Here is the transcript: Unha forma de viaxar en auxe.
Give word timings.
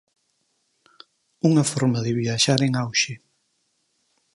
Unha 1.49 1.63
forma 1.71 1.99
de 2.05 2.11
viaxar 2.21 2.59
en 2.67 2.73
auxe. 2.83 3.13